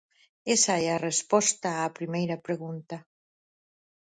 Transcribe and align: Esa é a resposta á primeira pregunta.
Esa 0.55 0.75
é 0.85 0.87
a 0.91 1.03
resposta 1.09 1.69
á 1.85 1.93
primeira 1.97 2.37
pregunta. 2.47 2.97